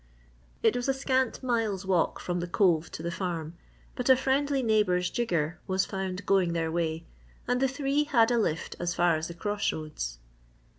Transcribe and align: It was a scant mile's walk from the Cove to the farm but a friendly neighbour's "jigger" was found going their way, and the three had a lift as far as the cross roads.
It 0.63 0.75
was 0.75 0.89
a 0.89 0.95
scant 0.95 1.43
mile's 1.43 1.85
walk 1.85 2.19
from 2.19 2.39
the 2.39 2.47
Cove 2.47 2.89
to 2.93 3.03
the 3.03 3.11
farm 3.11 3.53
but 3.95 4.09
a 4.09 4.15
friendly 4.15 4.63
neighbour's 4.63 5.11
"jigger" 5.11 5.59
was 5.67 5.85
found 5.85 6.25
going 6.25 6.53
their 6.53 6.71
way, 6.71 7.05
and 7.47 7.61
the 7.61 7.67
three 7.67 8.05
had 8.05 8.31
a 8.31 8.39
lift 8.39 8.75
as 8.79 8.95
far 8.95 9.15
as 9.15 9.27
the 9.27 9.35
cross 9.35 9.71
roads. 9.71 10.17